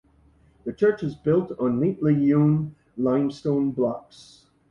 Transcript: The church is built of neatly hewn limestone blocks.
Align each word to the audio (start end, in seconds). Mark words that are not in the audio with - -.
The 0.65 0.73
church 0.73 1.03
is 1.03 1.13
built 1.13 1.51
of 1.51 1.73
neatly 1.75 2.15
hewn 2.15 2.75
limestone 2.97 3.69
blocks. 3.69 4.47